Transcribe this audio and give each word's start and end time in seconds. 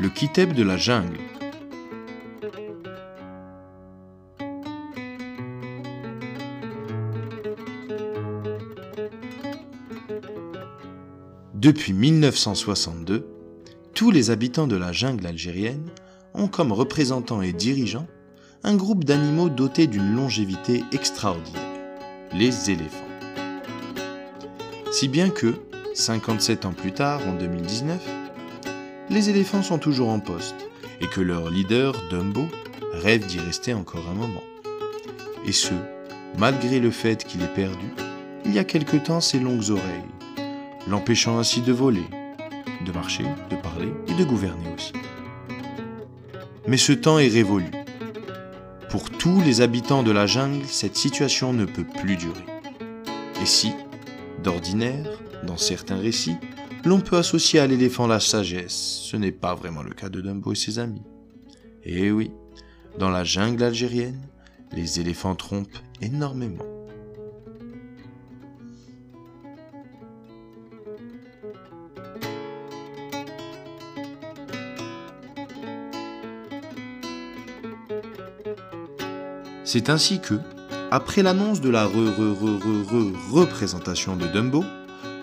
le 0.00 0.08
Kiteb 0.08 0.52
de 0.52 0.62
la 0.62 0.76
jungle. 0.76 1.18
Depuis 11.54 11.92
1962, 11.92 13.26
tous 13.92 14.12
les 14.12 14.30
habitants 14.30 14.68
de 14.68 14.76
la 14.76 14.92
jungle 14.92 15.26
algérienne 15.26 15.90
ont 16.32 16.46
comme 16.46 16.70
représentants 16.70 17.42
et 17.42 17.52
dirigeants 17.52 18.06
un 18.62 18.76
groupe 18.76 19.02
d'animaux 19.02 19.48
dotés 19.48 19.88
d'une 19.88 20.14
longévité 20.14 20.84
extraordinaire, 20.92 21.62
les 22.32 22.70
éléphants. 22.70 23.04
Si 24.92 25.08
bien 25.08 25.30
que, 25.30 25.54
57 25.94 26.66
ans 26.66 26.72
plus 26.72 26.92
tard, 26.92 27.20
en 27.26 27.34
2019, 27.34 28.27
les 29.10 29.30
éléphants 29.30 29.62
sont 29.62 29.78
toujours 29.78 30.10
en 30.10 30.20
poste 30.20 30.68
et 31.00 31.06
que 31.06 31.20
leur 31.20 31.50
leader, 31.50 31.94
Dumbo, 32.10 32.46
rêve 32.92 33.26
d'y 33.26 33.38
rester 33.38 33.74
encore 33.74 34.08
un 34.10 34.14
moment. 34.14 34.42
Et 35.46 35.52
ce, 35.52 35.72
malgré 36.36 36.80
le 36.80 36.90
fait 36.90 37.24
qu'il 37.24 37.42
ait 37.42 37.54
perdu, 37.54 37.86
il 38.44 38.52
y 38.52 38.58
a 38.58 38.64
quelque 38.64 38.96
temps, 38.96 39.20
ses 39.20 39.38
longues 39.38 39.70
oreilles, 39.70 40.44
l'empêchant 40.88 41.38
ainsi 41.38 41.60
de 41.60 41.72
voler, 41.72 42.06
de 42.84 42.92
marcher, 42.92 43.24
de 43.50 43.56
parler 43.56 43.92
et 44.08 44.14
de 44.14 44.24
gouverner 44.24 44.72
aussi. 44.76 44.92
Mais 46.66 46.76
ce 46.76 46.92
temps 46.92 47.18
est 47.18 47.28
révolu. 47.28 47.70
Pour 48.90 49.10
tous 49.10 49.40
les 49.42 49.60
habitants 49.60 50.02
de 50.02 50.10
la 50.10 50.26
jungle, 50.26 50.64
cette 50.66 50.96
situation 50.96 51.52
ne 51.52 51.64
peut 51.64 51.84
plus 51.84 52.16
durer. 52.16 52.44
Et 53.42 53.46
si, 53.46 53.72
d'ordinaire, 54.42 55.06
dans 55.44 55.56
certains 55.56 55.98
récits, 55.98 56.36
l'on 56.84 57.00
peut 57.00 57.16
associer 57.16 57.60
à 57.60 57.66
l'éléphant 57.66 58.06
la 58.06 58.20
sagesse, 58.20 59.00
ce 59.02 59.16
n'est 59.16 59.32
pas 59.32 59.54
vraiment 59.54 59.82
le 59.82 59.90
cas 59.90 60.08
de 60.08 60.20
Dumbo 60.20 60.52
et 60.52 60.56
ses 60.56 60.78
amis. 60.78 61.02
Eh 61.84 62.10
oui, 62.10 62.30
dans 62.98 63.10
la 63.10 63.24
jungle 63.24 63.62
algérienne, 63.62 64.20
les 64.72 65.00
éléphants 65.00 65.34
trompent 65.34 65.78
énormément. 66.00 66.64
C'est 79.64 79.90
ainsi 79.90 80.20
que, 80.20 80.34
après 80.90 81.22
l'annonce 81.22 81.60
de 81.60 81.68
la 81.68 81.84
re-re-re-re-représentation 81.84 84.16
de 84.16 84.26
Dumbo, 84.26 84.64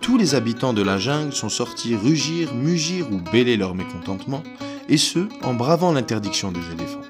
tous 0.00 0.16
les 0.16 0.34
habitants 0.34 0.72
de 0.72 0.82
la 0.82 0.98
jungle 0.98 1.32
sont 1.32 1.48
sortis 1.48 1.94
rugir, 1.94 2.54
mugir 2.54 3.10
ou 3.12 3.18
bêler 3.18 3.56
leur 3.56 3.74
mécontentement, 3.74 4.42
et 4.88 4.96
ce, 4.96 5.28
en 5.42 5.54
bravant 5.54 5.92
l'interdiction 5.92 6.52
des 6.52 6.72
éléphants. 6.72 7.00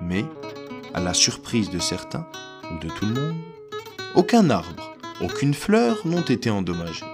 Mais, 0.00 0.24
à 0.94 1.00
la 1.00 1.12
surprise 1.12 1.70
de 1.70 1.78
certains, 1.78 2.26
ou 2.72 2.78
de 2.78 2.88
tout 2.88 3.06
le 3.06 3.14
monde, 3.14 3.36
aucun 4.14 4.48
arbre, 4.50 4.94
aucune 5.20 5.54
fleur 5.54 5.98
n'ont 6.06 6.22
été 6.22 6.50
endommagés. 6.50 7.04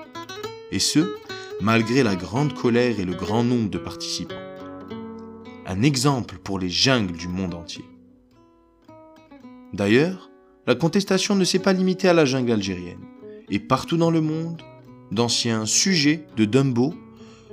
Et 0.70 0.78
ce, 0.78 1.16
malgré 1.60 2.02
la 2.02 2.16
grande 2.16 2.54
colère 2.54 3.00
et 3.00 3.04
le 3.04 3.14
grand 3.14 3.42
nombre 3.42 3.70
de 3.70 3.78
participants. 3.78 4.34
Un 5.66 5.82
exemple 5.82 6.36
pour 6.36 6.58
les 6.58 6.68
jungles 6.68 7.16
du 7.16 7.28
monde 7.28 7.54
entier. 7.54 7.84
D'ailleurs, 9.72 10.30
la 10.66 10.74
contestation 10.74 11.34
ne 11.34 11.44
s'est 11.44 11.58
pas 11.58 11.72
limitée 11.72 12.08
à 12.08 12.14
la 12.14 12.24
jungle 12.24 12.52
algérienne. 12.52 13.00
Et 13.50 13.58
partout 13.58 13.96
dans 13.96 14.10
le 14.10 14.20
monde, 14.20 14.62
d'anciens 15.14 15.64
sujets 15.64 16.26
de 16.36 16.44
Dumbo 16.44 16.94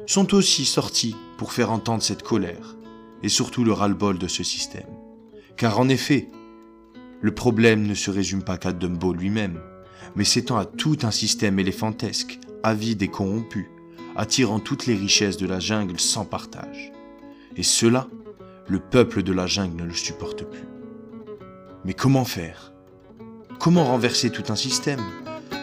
sont 0.07 0.33
aussi 0.33 0.65
sortis 0.65 1.15
pour 1.37 1.53
faire 1.53 1.71
entendre 1.71 2.03
cette 2.03 2.23
colère 2.23 2.75
et 3.23 3.29
surtout 3.29 3.63
le 3.63 3.71
ras-le-bol 3.71 4.17
de 4.17 4.27
ce 4.27 4.43
système. 4.43 4.89
Car 5.57 5.79
en 5.79 5.87
effet, 5.89 6.27
le 7.21 7.33
problème 7.33 7.85
ne 7.85 7.93
se 7.93 8.09
résume 8.09 8.43
pas 8.43 8.57
qu'à 8.57 8.73
Dumbo 8.73 9.13
lui-même, 9.13 9.59
mais 10.15 10.23
s'étend 10.23 10.57
à 10.57 10.65
tout 10.65 10.97
un 11.03 11.11
système 11.11 11.59
éléphantesque, 11.59 12.39
avide 12.63 13.03
et 13.03 13.07
corrompu, 13.07 13.69
attirant 14.15 14.59
toutes 14.59 14.87
les 14.87 14.95
richesses 14.95 15.37
de 15.37 15.47
la 15.47 15.59
jungle 15.59 15.99
sans 15.99 16.25
partage. 16.25 16.91
Et 17.55 17.63
cela, 17.63 18.07
le 18.67 18.79
peuple 18.79 19.23
de 19.23 19.33
la 19.33 19.45
jungle 19.45 19.83
ne 19.83 19.87
le 19.87 19.93
supporte 19.93 20.43
plus. 20.43 20.65
Mais 21.85 21.93
comment 21.93 22.25
faire? 22.25 22.73
Comment 23.59 23.85
renverser 23.85 24.31
tout 24.31 24.51
un 24.51 24.55
système? 24.55 25.01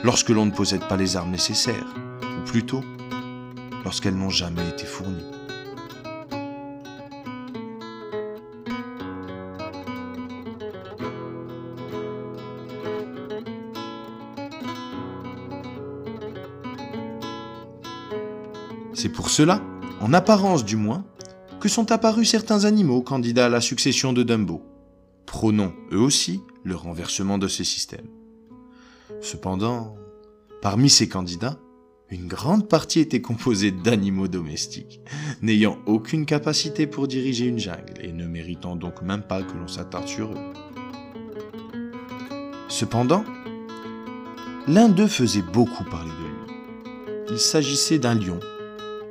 Lorsque 0.05 0.31
l'on 0.31 0.47
ne 0.47 0.51
possède 0.51 0.87
pas 0.89 0.97
les 0.97 1.17
armes 1.17 1.31
nécessaires, 1.31 1.95
ou 2.23 2.45
plutôt 2.45 2.83
lorsqu'elles 3.85 4.17
n'ont 4.17 4.31
jamais 4.31 4.67
été 4.69 4.85
fournies 4.85 5.25
C'est 18.95 19.11
pour 19.11 19.31
cela, 19.31 19.63
en 20.01 20.13
apparence 20.13 20.65
du 20.65 20.75
moins, 20.75 21.05
que 21.61 21.69
sont 21.69 21.93
apparus 21.93 22.29
certains 22.29 22.65
animaux 22.65 23.01
candidats 23.01 23.47
à 23.47 23.49
la 23.49 23.61
succession 23.61 24.13
de 24.13 24.25
Dumbo 24.25 24.63
prônant 25.29 25.73
eux 25.93 26.01
aussi 26.01 26.41
le 26.65 26.75
renversement 26.75 27.39
de 27.39 27.49
ces 27.49 27.63
systèmes. 27.63 28.18
Cependant, 29.21 29.97
parmi 30.63 30.91
ces 30.91 31.09
candidats, 31.09 31.59
une 32.11 32.27
grande 32.27 32.69
partie 32.69 33.01
était 33.01 33.21
composée 33.21 33.71
d'animaux 33.71 34.29
domestiques, 34.29 35.01
n'ayant 35.43 35.79
aucune 35.87 36.25
capacité 36.25 36.87
pour 36.87 37.07
diriger 37.07 37.47
une 37.47 37.59
jungle 37.59 38.01
et 38.01 38.13
ne 38.13 38.27
méritant 38.27 38.77
donc 38.77 39.03
même 39.03 39.23
pas 39.23 39.43
que 39.43 39.57
l'on 39.57 39.69
s'attarde 39.69 40.09
sur 40.09 40.33
eux. 40.33 40.53
Cependant, 42.69 43.25
l'un 44.67 44.89
d'eux 44.89 45.07
faisait 45.07 45.43
beaucoup 45.43 45.85
parler 45.85 46.11
de 46.11 46.17
lui. 46.17 47.29
Il 47.31 47.39
s'agissait 47.39 47.99
d'un 47.99 48.15
lion. 48.15 48.41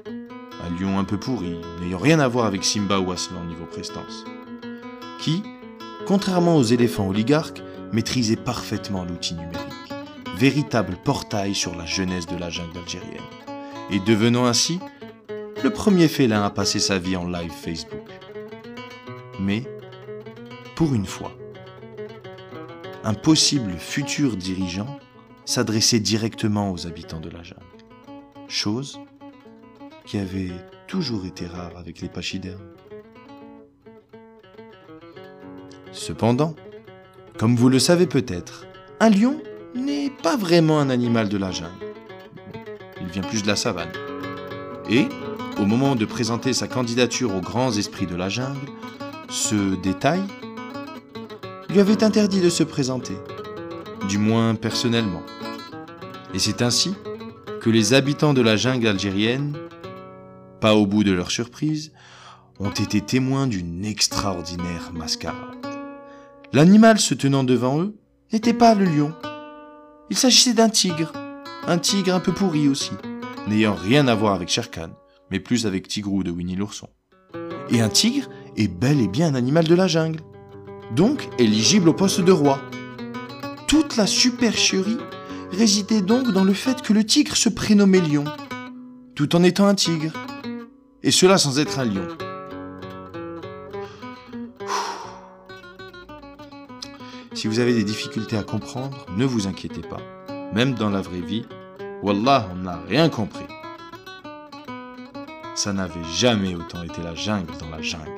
Un 0.06 0.81
lion 0.81 0.97
un 0.97 1.03
peu 1.03 1.19
pourri, 1.19 1.59
n'ayant 1.81 2.00
rien 2.00 2.19
à 2.19 2.28
voir 2.28 2.46
avec 2.46 2.64
Simba 2.64 3.00
ou 3.00 3.12
Aslan 3.12 3.46
niveau 3.46 3.66
prestance, 3.66 4.25
qui, 5.19 5.44
contrairement 6.08 6.58
aux 6.58 6.64
éléphants 6.64 7.08
oligarques, 7.08 7.62
maîtrisait 7.94 8.35
parfaitement 8.35 9.06
l'outil 9.06 9.35
numérique, 9.35 9.76
véritable 10.37 10.97
portail 11.03 11.55
sur 11.55 11.75
la 11.75 11.85
jeunesse 11.85 12.27
de 12.27 12.37
la 12.37 12.49
jungle 12.49 12.77
algérienne, 12.77 13.23
et 13.89 13.99
devenant 13.99 14.45
ainsi 14.45 14.79
le 15.63 15.71
premier 15.71 16.07
félin 16.07 16.43
à 16.43 16.51
passer 16.51 16.79
sa 16.79 16.99
vie 16.99 17.17
en 17.17 17.27
live 17.27 17.51
Facebook. 17.51 18.07
Mais, 19.39 19.63
pour 20.75 20.93
une 20.93 21.07
fois, 21.07 21.31
un 23.03 23.15
possible 23.15 23.73
futur 23.78 24.37
dirigeant 24.37 24.99
s'adressait 25.45 25.99
directement 25.99 26.72
aux 26.72 26.85
habitants 26.85 27.19
de 27.19 27.29
la 27.29 27.41
jungle, 27.41 27.63
chose 28.47 28.99
qui 30.05 30.19
avait 30.19 30.51
toujours 30.87 31.25
été 31.25 31.47
rare 31.47 31.72
avec 31.78 32.01
les 32.01 32.09
pachydermes. 32.09 32.73
Cependant, 35.91 36.55
comme 37.37 37.55
vous 37.55 37.69
le 37.69 37.79
savez 37.79 38.05
peut-être, 38.05 38.66
un 38.99 39.09
lion 39.09 39.41
n'est 39.75 40.09
pas 40.09 40.35
vraiment 40.35 40.79
un 40.79 40.90
animal 40.90 41.29
de 41.29 41.37
la 41.37 41.52
jungle. 41.52 41.72
Il 43.02 43.08
vient 43.08 43.22
plus 43.22 43.43
de 43.43 43.47
la 43.47 43.55
savane. 43.55 43.91
Et, 44.90 45.08
au 45.59 45.66
moment 45.66 45.96
de 45.96 46.05
présenter 46.05 46.53
sa 46.53 46.67
candidature 46.67 47.35
aux 47.35 47.41
grands 47.41 47.72
esprits 47.72 48.05
de 48.05 48.16
la 48.16 48.29
jungle, 48.29 48.67
ce 49.29 49.75
détail 49.75 50.22
lui 51.69 51.79
avait 51.79 52.03
interdit 52.03 52.41
de 52.41 52.49
se 52.49 52.64
présenter, 52.64 53.17
du 54.08 54.17
moins 54.17 54.55
personnellement. 54.55 55.23
Et 56.34 56.40
c'est 56.40 56.61
ainsi 56.61 56.93
que 57.61 57.69
les 57.69 57.93
habitants 57.93 58.34
de 58.34 58.41
la 58.41 58.55
jungle 58.55 58.87
algérienne, 58.87 59.58
pas 60.61 60.75
au 60.75 60.85
bout 60.85 61.03
de 61.03 61.11
leur 61.11 61.31
surprise, 61.31 61.91
ont 62.59 62.72
été 62.72 63.02
témoins 63.02 63.47
d'une 63.47 63.85
extraordinaire 63.85 64.91
mascarade. 64.93 65.58
L'animal 66.53 66.99
se 66.99 67.14
tenant 67.14 67.43
devant 67.43 67.81
eux 67.81 67.96
n'était 68.31 68.53
pas 68.53 68.73
le 68.73 68.85
lion. 68.85 69.14
Il 70.09 70.17
s'agissait 70.17 70.53
d'un 70.53 70.69
tigre, 70.69 71.11
un 71.67 71.77
tigre 71.77 72.13
un 72.13 72.21
peu 72.21 72.31
pourri 72.31 72.69
aussi, 72.69 72.91
n'ayant 73.47 73.75
rien 73.75 74.07
à 74.07 74.15
voir 74.15 74.33
avec 74.33 74.47
Sherkan, 74.47 74.91
mais 75.29 75.41
plus 75.41 75.65
avec 75.65 75.87
Tigrou 75.89 76.23
de 76.23 76.31
Winnie 76.31 76.55
l'ourson. 76.55 76.87
Et 77.69 77.81
un 77.81 77.89
tigre 77.89 78.29
est 78.55 78.69
bel 78.69 79.01
et 79.01 79.09
bien 79.09 79.27
un 79.27 79.35
animal 79.35 79.67
de 79.67 79.75
la 79.75 79.87
jungle, 79.87 80.21
donc 80.95 81.27
éligible 81.37 81.89
au 81.89 81.93
poste 81.93 82.21
de 82.21 82.31
roi. 82.31 82.61
Toute 83.67 83.97
la 83.97 84.07
supercherie 84.07 84.97
résidait 85.51 86.01
donc 86.01 86.31
dans 86.31 86.45
le 86.45 86.53
fait 86.53 86.81
que 86.81 86.93
le 86.93 87.03
tigre 87.03 87.35
se 87.35 87.49
prénommait 87.49 87.99
lion, 87.99 88.23
tout 89.13 89.35
en 89.35 89.43
étant 89.43 89.67
un 89.67 89.75
tigre, 89.75 90.13
et 91.03 91.11
cela 91.11 91.37
sans 91.37 91.59
être 91.59 91.79
un 91.79 91.85
lion. 91.85 92.27
Si 97.37 97.47
vous 97.47 97.59
avez 97.59 97.75
des 97.75 97.84
difficultés 97.84 98.35
à 98.35 98.41
comprendre, 98.41 99.05
ne 99.16 99.23
vous 99.23 99.45
inquiétez 99.45 99.81
pas. 99.81 100.01
Même 100.55 100.73
dans 100.73 100.89
la 100.89 101.01
vraie 101.01 101.22
vie, 101.22 101.45
Wallah, 102.01 102.49
on 102.51 102.63
n'a 102.63 102.79
rien 102.89 103.09
compris. 103.09 103.45
ça 105.53 105.72
n'avait 105.72 106.03
jamais 106.16 106.55
autant 106.55 106.81
été 106.81 107.03
la 107.03 107.13
jungle 107.13 107.53
dans 107.59 107.69
la 107.69 107.79
jungle. 107.84 108.09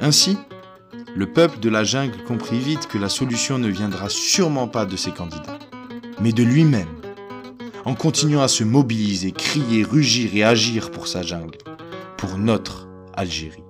Ainsi, 0.00 0.38
le 1.16 1.26
peuple 1.26 1.58
de 1.58 1.68
la 1.68 1.82
jungle 1.82 2.22
comprit 2.28 2.60
vite 2.60 2.86
que 2.86 2.98
la 2.98 3.08
solution 3.08 3.58
ne 3.58 3.68
viendra 3.68 4.08
sûrement 4.08 4.68
pas 4.68 4.86
de 4.86 4.94
ses 4.94 5.10
candidats, 5.10 5.58
mais 6.20 6.30
de 6.32 6.44
lui-même, 6.44 6.86
en 7.84 7.96
continuant 7.96 8.42
à 8.42 8.48
se 8.48 8.62
mobiliser, 8.62 9.32
crier, 9.32 9.82
rugir 9.82 10.30
et 10.36 10.44
agir 10.44 10.92
pour 10.92 11.08
sa 11.08 11.22
jungle, 11.22 11.58
pour 12.18 12.36
notre 12.36 12.88
Algérie. 13.14 13.67